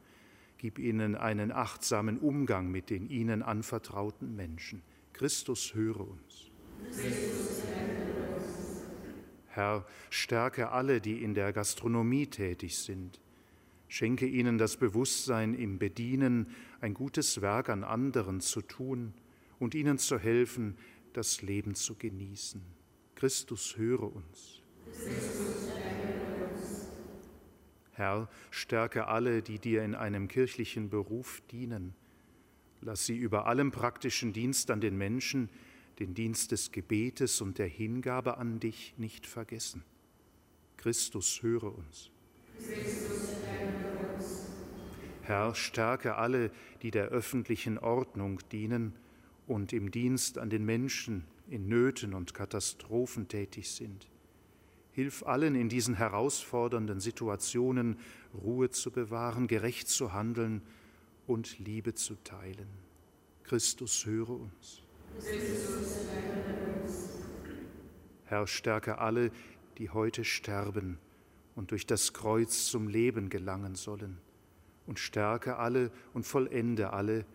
Gib 0.60 0.78
ihnen 0.78 1.16
einen 1.16 1.52
achtsamen 1.52 2.20
Umgang 2.20 2.70
mit 2.70 2.92
den 2.92 3.10
ihnen 3.10 3.42
anvertrauten 3.42 4.36
Menschen. 4.36 4.84
Christus 5.14 5.74
höre 5.74 6.00
uns. 6.00 6.52
Christus, 6.92 7.64
Herr, 9.56 9.86
stärke 10.10 10.72
alle, 10.72 11.00
die 11.00 11.24
in 11.24 11.36
der 11.36 11.54
Gastronomie 11.54 12.26
tätig 12.26 12.76
sind. 12.78 13.22
Schenke 13.88 14.26
ihnen 14.26 14.58
das 14.58 14.78
Bewusstsein 14.78 15.54
im 15.54 15.78
Bedienen, 15.78 16.48
ein 16.82 16.96
gutes 16.96 17.40
Werk 17.42 17.70
an 17.70 17.84
anderen 17.84 18.42
zu 18.42 18.62
tun 18.62 19.14
und 19.60 19.76
ihnen 19.76 20.00
zu 20.00 20.18
helfen, 20.18 20.76
das 21.14 21.44
Leben 21.44 21.76
zu 21.76 21.94
genießen. 21.94 22.64
Christus, 23.14 23.78
höre 23.78 24.12
uns. 24.16 24.64
Herr, 27.92 28.28
stärke 28.50 29.06
alle, 29.06 29.44
die 29.44 29.60
dir 29.60 29.84
in 29.84 29.94
einem 29.94 30.28
kirchlichen 30.28 30.90
Beruf 30.90 31.44
dienen. 31.52 31.94
Lass 32.82 33.06
sie 33.06 33.16
über 33.16 33.46
allem 33.46 33.70
praktischen 33.70 34.34
Dienst 34.34 34.72
an 34.72 34.82
den 34.82 34.98
Menschen 34.98 35.50
den 36.00 36.14
Dienst 36.14 36.52
des 36.52 36.72
Gebetes 36.72 37.42
und 37.42 37.58
der 37.58 37.68
Hingabe 37.68 38.38
an 38.38 38.60
dich 38.60 38.94
nicht 38.98 39.26
vergessen. 39.26 39.84
Christus, 40.78 41.42
höre 41.42 41.76
uns. 41.78 42.12
Herr, 45.22 45.56
stärke 45.56 46.16
alle, 46.16 46.52
die 46.82 46.92
der 46.92 47.06
öffentlichen 47.08 47.78
Ordnung 47.78 48.40
dienen 48.52 48.94
und 49.48 49.72
im 49.72 49.92
Dienst 49.92 50.38
an 50.38 50.50
den 50.50 50.66
Menschen 50.66 51.24
in 51.50 51.68
Nöten 51.68 52.14
und 52.14 52.34
Katastrophen 52.34 53.28
tätig 53.28 53.72
sind. 53.72 54.10
Hilf 54.92 55.24
allen 55.24 55.56
in 55.56 55.70
diesen 55.70 55.96
herausfordernden 55.96 57.00
Situationen 57.00 57.98
Ruhe 58.34 58.70
zu 58.70 58.92
bewahren, 58.92 59.48
gerecht 59.48 59.88
zu 59.88 60.14
handeln 60.14 60.62
und 61.26 61.58
Liebe 61.60 61.94
zu 61.96 62.16
teilen. 62.24 62.68
Christus, 63.44 64.06
höre 64.06 64.30
uns. 64.30 64.83
Herr, 68.26 68.48
stärke 68.48 68.98
alle, 68.98 69.32
die 69.78 69.90
heute 69.90 70.24
sterben 70.24 70.98
und 71.56 71.72
durch 71.72 71.86
das 71.86 72.14
Kreuz 72.14 72.66
zum 72.66 72.88
Leben 72.88 73.30
gelangen 73.30 73.76
sollen. 73.76 74.18
Und 74.88 75.00
stärke 75.00 75.58
alle 75.58 75.92
und 76.14 76.26
vollende 76.26 76.92
alle, 76.94 77.26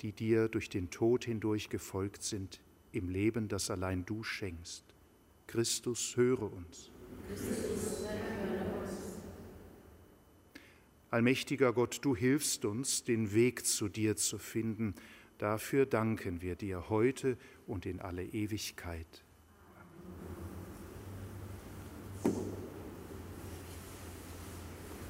die 0.00 0.12
dir 0.12 0.48
durch 0.48 0.68
den 0.68 0.90
Tod 0.90 1.24
hindurch 1.24 1.68
gefolgt 1.70 2.22
sind, 2.22 2.60
im 2.92 3.08
Leben, 3.08 3.48
das 3.48 3.70
allein 3.70 4.04
du 4.06 4.22
schenkst. 4.22 4.84
Christus, 5.46 6.16
höre 6.16 6.52
uns. 6.52 6.90
Allmächtiger 11.10 11.72
Gott, 11.72 11.98
du 12.02 12.16
hilfst 12.16 12.64
uns, 12.64 13.04
den 13.04 13.34
Weg 13.34 13.66
zu 13.66 13.88
dir 13.88 14.16
zu 14.16 14.38
finden 14.38 14.94
Dafür 15.38 15.86
danken 15.86 16.42
wir 16.42 16.56
dir 16.56 16.88
heute 16.88 17.36
und 17.66 17.86
in 17.86 18.00
alle 18.00 18.24
Ewigkeit. 18.24 19.24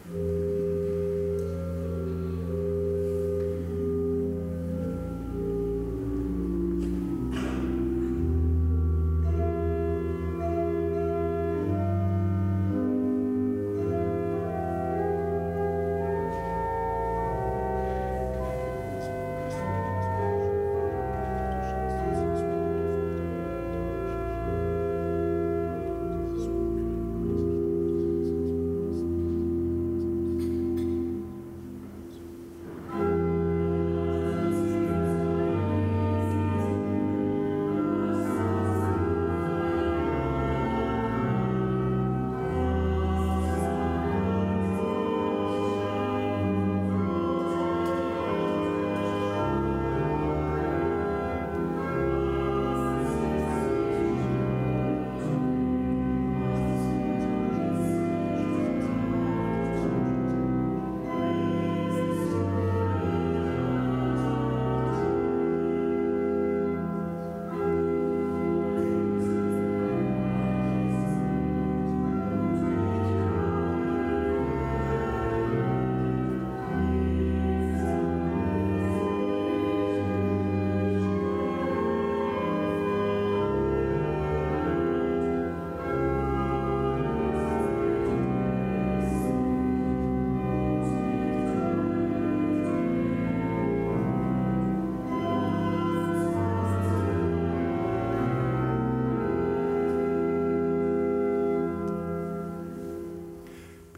Amen. 0.07 0.44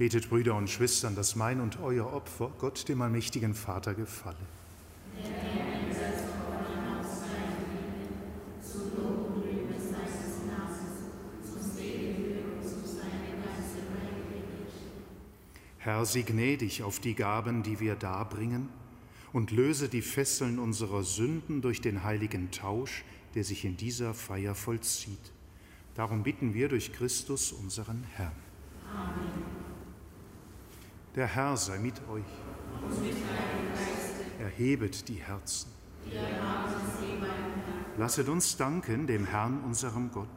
Betet, 0.07 0.31
Brüder 0.31 0.55
und 0.55 0.71
Schwestern, 0.71 1.17
dass 1.17 1.35
mein 1.35 1.59
und 1.59 1.81
euer 1.81 2.13
Opfer 2.13 2.53
Gott, 2.61 2.89
dem 2.89 3.03
allmächtigen 3.03 3.55
Vater, 3.55 3.93
gefalle. 3.93 4.37
Herr, 15.79 16.07
sieh 16.07 16.23
gnädig 16.23 16.85
auf 16.85 17.01
die 17.01 17.17
Gaben, 17.17 17.65
die 17.65 17.81
wir 17.81 17.97
darbringen, 17.97 18.69
und 19.33 19.51
löse 19.51 19.89
die 19.89 20.03
Fesseln 20.03 20.61
unserer 20.61 21.03
Sünden 21.03 21.63
durch 21.63 21.81
den 21.81 22.05
heiligen 22.05 22.53
Tausch, 22.53 23.03
der 23.35 23.43
sich 23.43 23.65
in 23.65 23.77
dieser 23.77 24.15
Feier 24.15 24.55
vollzieht. 24.55 25.33
Darum 25.97 26.23
bitten 26.23 26.55
wir 26.55 26.69
durch 26.69 26.93
Christus, 26.93 27.51
unseren 27.51 28.05
Herrn. 28.15 28.31
Amen. 28.95 29.56
Der 31.17 31.27
Herr 31.27 31.57
sei 31.57 31.79
mit 31.79 31.95
euch. 32.11 32.25
Erhebet 34.39 35.09
die 35.09 35.15
Herzen. 35.15 35.71
Lasset 37.97 38.29
uns 38.29 38.59
danken 38.59 39.07
dem 39.07 39.25
Herrn, 39.25 39.65
unserem 39.65 40.11
Gott. 40.13 40.29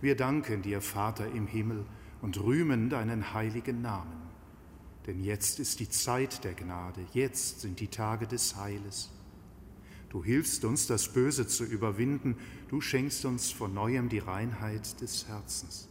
Wir 0.00 0.16
danken 0.16 0.62
dir, 0.62 0.80
Vater 0.80 1.28
im 1.28 1.46
Himmel, 1.46 1.86
und 2.20 2.42
rühmen 2.42 2.90
deinen 2.90 3.32
heiligen 3.32 3.80
Namen. 3.80 4.20
Denn 5.06 5.22
jetzt 5.22 5.60
ist 5.60 5.78
die 5.78 5.88
Zeit 5.88 6.42
der 6.42 6.54
Gnade, 6.54 7.02
jetzt 7.12 7.60
sind 7.60 7.78
die 7.78 7.88
Tage 7.88 8.26
des 8.26 8.56
Heiles. 8.56 9.10
Du 10.08 10.24
hilfst 10.24 10.64
uns, 10.64 10.88
das 10.88 11.12
Böse 11.12 11.46
zu 11.46 11.62
überwinden, 11.62 12.36
du 12.70 12.80
schenkst 12.80 13.24
uns 13.24 13.52
von 13.52 13.72
neuem 13.72 14.08
die 14.08 14.18
Reinheit 14.18 15.00
des 15.00 15.28
Herzens. 15.28 15.90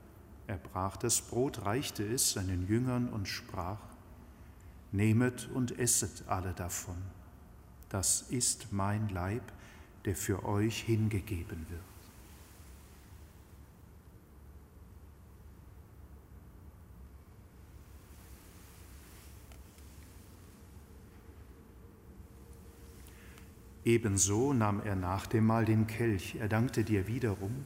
er 0.47 0.57
brach 0.57 0.97
das 0.97 1.21
Brot, 1.21 1.65
reichte 1.65 2.03
es 2.03 2.31
seinen 2.31 2.67
Jüngern 2.67 3.09
und 3.09 3.27
sprach, 3.27 3.79
Nehmet 4.91 5.49
und 5.53 5.79
esset 5.79 6.23
alle 6.27 6.53
davon. 6.53 6.97
Das 7.87 8.23
ist 8.23 8.73
mein 8.73 9.07
Leib, 9.09 9.43
der 10.05 10.15
für 10.15 10.43
euch 10.43 10.81
hingegeben 10.81 11.65
wird. 11.69 11.81
Ebenso 23.83 24.53
nahm 24.53 24.81
er 24.81 24.95
nach 24.95 25.25
dem 25.25 25.47
Mahl 25.47 25.65
den 25.65 25.87
Kelch, 25.87 26.35
er 26.39 26.47
dankte 26.47 26.83
dir 26.83 27.07
wiederum, 27.07 27.65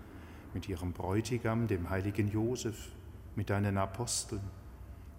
mit 0.53 0.67
ihrem 0.69 0.93
Bräutigam, 0.93 1.67
dem 1.67 1.89
heiligen 1.89 2.29
Josef, 2.31 2.89
mit 3.35 3.49
deinen 3.49 3.77
Aposteln, 3.77 4.41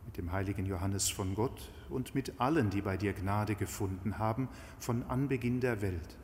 mit 0.07 0.17
dem 0.17 0.33
heiligen 0.33 0.67
Johannes 0.67 1.09
von 1.09 1.35
Gott 1.35 1.71
und 1.89 2.15
mit 2.15 2.41
allen, 2.41 2.71
die 2.71 2.83
bei 2.83 2.97
dir 2.97 3.13
Gnade 3.13 3.55
gefunden 3.55 4.19
haben 4.19 4.49
von 4.79 5.03
Anbeginn 5.05 5.61
der 5.61 5.81
Welt, 5.81 6.17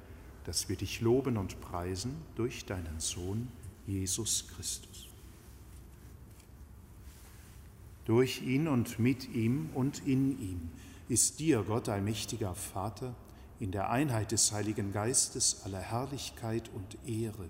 dass 0.44 0.68
wir 0.68 0.76
dich 0.76 1.00
loben 1.00 1.36
und 1.36 1.60
preisen 1.60 2.16
durch 2.34 2.66
deinen 2.66 3.00
Sohn 3.00 3.48
Jesus 3.86 4.48
Christus. 4.48 5.08
Durch 8.04 8.42
ihn 8.42 8.68
und 8.68 8.98
mit 8.98 9.34
ihm 9.34 9.70
und 9.74 10.06
in 10.06 10.40
ihm 10.40 10.70
ist 11.08 11.40
dir, 11.40 11.62
Gott 11.62 11.88
allmächtiger 11.88 12.54
Vater, 12.54 13.14
in 13.60 13.70
der 13.72 13.90
Einheit 13.90 14.32
des 14.32 14.52
Heiligen 14.52 14.92
Geistes 14.92 15.62
aller 15.64 15.80
Herrlichkeit 15.80 16.70
und 16.74 16.96
Ehre, 17.06 17.48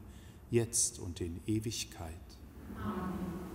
jetzt 0.51 0.99
und 0.99 1.21
in 1.21 1.41
Ewigkeit. 1.47 2.15
Amen. 2.83 3.49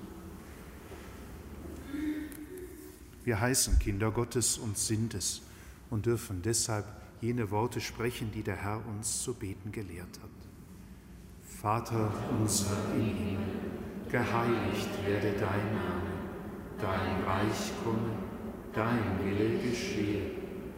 Wir 3.23 3.39
heißen 3.39 3.79
Kinder 3.79 4.11
Gottes 4.11 4.57
und 4.57 4.77
sind 4.77 5.13
es 5.13 5.41
und 5.89 6.05
dürfen 6.05 6.41
deshalb 6.41 6.85
jene 7.21 7.51
Worte 7.51 7.79
sprechen, 7.79 8.31
die 8.33 8.43
der 8.43 8.57
Herr 8.57 8.85
uns 8.85 9.23
zu 9.23 9.33
beten 9.33 9.71
gelehrt 9.71 10.19
hat. 10.21 10.29
Vater 11.61 12.11
unser 12.37 12.75
im 12.95 13.15
Himmel, 13.15 13.37
geheiligt 14.09 14.89
werde 15.05 15.31
dein 15.39 15.73
Name 15.73 16.13
dein 16.83 17.23
Reich 17.23 17.71
komme, 17.83 18.11
dein 18.73 19.19
Wille 19.23 19.59
geschehe, 19.59 20.31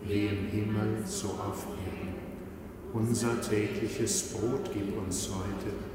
wie 0.04 0.28
im 0.28 0.47
Himmel 0.47 1.04
so 1.06 1.30
auf 1.30 1.65
Erden. 1.65 2.13
Unser 2.93 3.41
tägliches 3.41 4.34
Brot 4.34 4.69
gib 4.71 4.95
uns 4.97 5.30
heute 5.30 5.95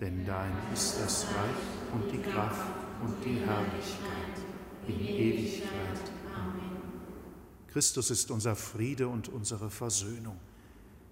Denn 0.00 0.26
dein 0.26 0.52
ist 0.72 1.00
das 1.00 1.26
Reich 1.26 1.94
und 1.94 2.12
die 2.12 2.18
Kraft 2.18 2.72
und 3.02 3.14
die 3.24 3.38
Herrlichkeit 3.38 4.36
in 4.88 5.00
Ewigkeit. 5.00 6.10
Amen. 6.34 6.82
Christus 7.68 8.10
ist 8.10 8.30
unser 8.30 8.56
Friede 8.56 9.08
und 9.08 9.28
unsere 9.28 9.70
Versöhnung. 9.70 10.38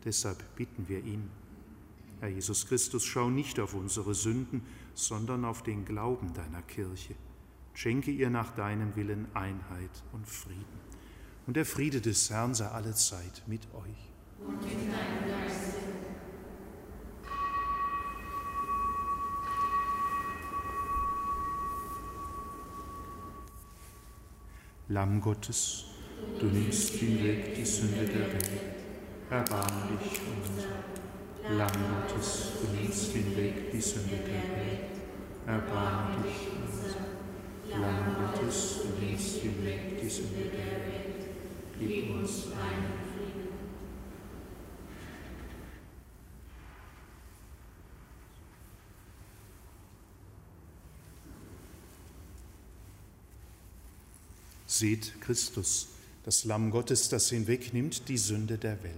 Deshalb 0.05 0.55
bitten 0.57 0.88
wir 0.88 1.03
ihn. 1.03 1.31
Herr 2.20 2.29
Jesus 2.29 2.66
Christus, 2.66 3.05
schau 3.05 3.31
nicht 3.31 3.59
auf 3.59 3.75
unsere 3.75 4.14
Sünden, 4.14 4.62
sondern 4.94 5.44
auf 5.44 5.62
den 5.62 5.85
Glauben 5.85 6.33
deiner 6.35 6.62
Kirche 6.62 7.14
Schenke 7.75 8.12
ihr 8.12 8.31
nach 8.31 8.53
deinem 8.55 8.94
Willen 8.94 9.27
Einheit 9.35 9.90
und 10.12 10.29
Frieden. 10.29 10.64
Und 11.47 11.57
der 11.57 11.66
Friede 11.66 12.01
des 12.01 12.31
Herrn 12.31 12.55
sei 12.55 12.66
alle 12.68 12.94
Zeit 12.94 13.42
mit 13.47 13.62
euch. 13.75 14.47
Und 14.47 14.62
mit 14.62 14.73
deinem 14.73 15.29
Geiste. 15.29 15.43
Lamm 24.94 25.20
Gottes, 25.20 25.87
du 26.38 26.46
nimmst 26.46 26.90
hinweg 26.94 27.52
die 27.57 27.64
Sünde 27.64 28.07
der 28.07 28.33
Welt, 28.33 28.76
erbarme 29.28 29.98
dich 29.98 30.20
unser. 30.22 31.57
Lamm 31.57 31.83
Gottes, 31.90 32.52
du 32.61 32.80
nimmst 32.80 33.11
hinweg 33.11 33.72
die 33.72 33.80
Sünde 33.80 34.18
der 34.18 34.44
Welt, 34.54 34.94
erbarme 35.48 36.22
dich 36.22 36.46
unser. 36.54 36.96
Lamm 37.72 38.14
Gottes, 38.20 38.83
du 38.83 39.04
nimmst 39.04 39.38
hinweg 39.40 40.00
die 40.00 40.09
Sünde 40.09 40.44
der 40.54 40.87
Welt, 40.87 41.26
gib 41.76 42.14
uns 42.14 42.50
deinen 42.50 43.13
Seht 54.66 55.20
Christus, 55.20 55.88
das 56.24 56.44
Lamm 56.44 56.70
Gottes, 56.70 57.09
das 57.09 57.29
hinwegnimmt 57.31 58.09
die 58.09 58.18
Sünde 58.18 58.59
der 58.59 58.83
Welt. 58.83 58.94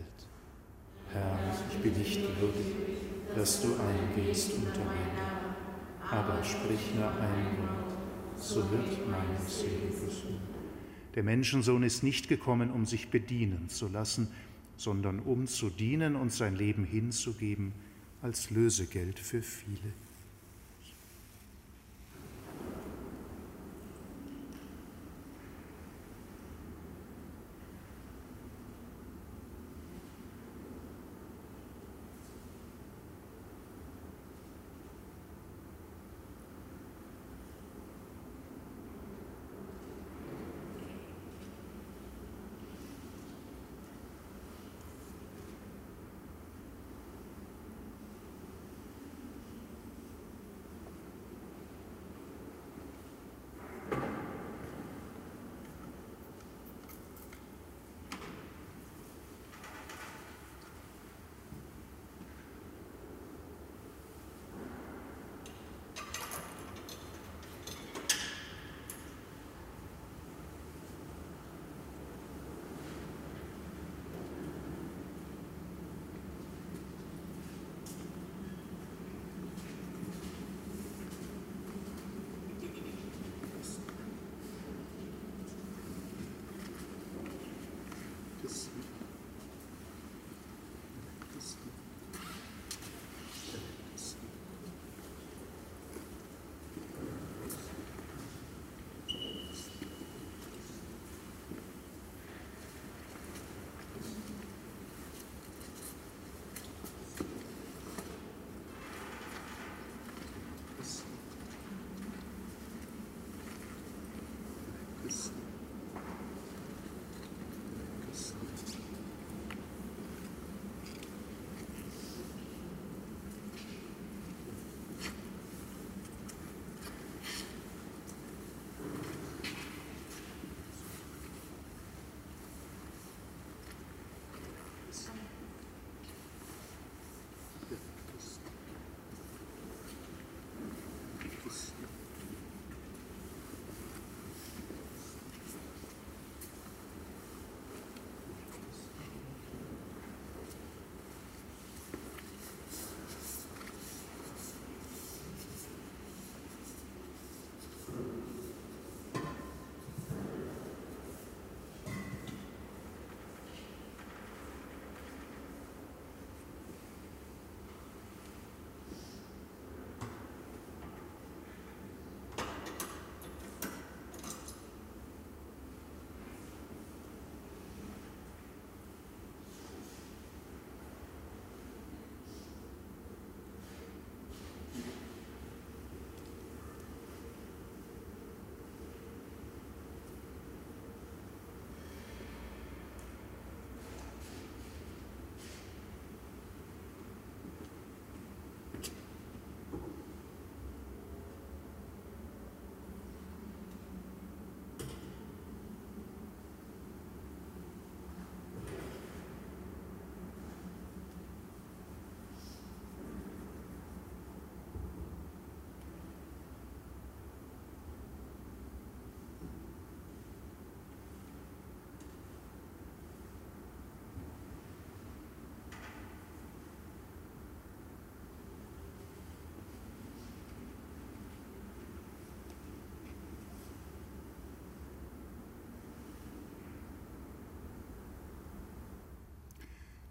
Herr, 1.13 1.39
ich 1.71 1.79
bin 1.79 1.99
nicht 1.99 2.21
würdig, 2.41 2.67
dass 3.35 3.63
du 3.63 3.75
eingehst 3.77 4.53
unter 4.53 4.85
mir, 4.85 6.09
aber 6.11 6.43
sprich 6.45 6.95
nur 6.95 7.11
ein 7.11 7.59
Wort 7.59 7.97
so 8.39 8.71
wird 8.71 9.09
meine 9.09 9.49
Seele 9.49 9.89
gesund. 9.91 10.41
Der 11.15 11.23
Menschensohn 11.23 11.83
ist 11.83 12.03
nicht 12.03 12.29
gekommen, 12.29 12.71
um 12.71 12.85
sich 12.85 13.09
bedienen 13.09 13.69
zu 13.69 13.89
lassen, 13.89 14.29
sondern 14.77 15.21
um 15.21 15.47
zu 15.47 15.71
dienen 15.71 16.17
und 16.17 16.33
sein 16.33 16.55
Leben 16.55 16.85
hinzugeben 16.85 17.73
als 18.21 18.51
Lösegeld 18.51 19.19
für 19.19 19.43
viele. 19.43 19.93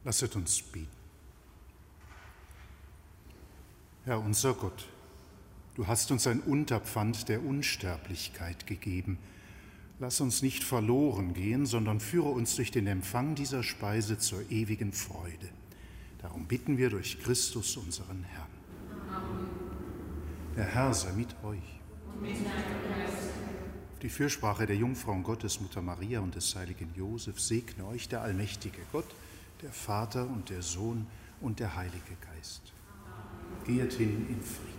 Lasset 0.06 0.36
uns 0.36 0.62
beten. 0.62 0.88
Herr 4.06 4.20
unser 4.20 4.54
Gott, 4.54 4.88
du 5.74 5.88
hast 5.88 6.12
uns 6.12 6.28
ein 6.28 6.42
Unterpfand 6.42 7.28
der 7.28 7.44
Unsterblichkeit 7.44 8.68
gegeben. 8.68 9.18
Lass 10.00 10.22
uns 10.22 10.44
nicht 10.44 10.64
verloren 10.64 11.34
gehen, 11.34 11.66
sondern 11.66 12.00
führe 12.00 12.30
uns 12.30 12.56
durch 12.56 12.70
den 12.70 12.86
Empfang 12.86 13.34
dieser 13.34 13.64
Speise 13.64 14.20
zur 14.20 14.52
ewigen 14.52 14.94
Freude. 14.94 15.50
Darum 16.22 16.46
bitten 16.46 16.78
wir 16.78 16.92
durch 16.92 17.20
Christus, 17.20 17.76
unseren 17.76 18.24
Herrn. 18.26 18.48
Amen. 19.10 19.48
Der 20.56 20.66
Herr 20.66 20.94
sei 20.94 21.14
mit 21.14 21.36
euch. 21.44 21.80
Und 22.14 22.22
mit 22.22 22.36
Auf 23.94 24.00
die 24.04 24.10
Fürsprache 24.10 24.68
der 24.68 24.76
Jungfrau 24.76 25.16
Gottes, 25.22 25.60
Mutter 25.62 25.82
Maria 25.82 26.20
und 26.20 26.36
des 26.36 26.56
heiligen 26.56 26.94
Josef 26.96 27.40
segne 27.40 27.88
euch 27.88 28.08
der 28.08 28.22
allmächtige 28.22 28.82
Gott, 28.92 29.08
der 29.62 29.72
Vater 29.72 30.28
und 30.28 30.50
der 30.50 30.62
Sohn 30.62 31.08
und 31.42 31.60
der 31.60 31.76
Heilige 31.76 32.16
Geist. 32.22 32.74
Geht 33.66 33.94
hin 33.94 34.28
in 34.30 34.42
Frieden. 34.42 34.76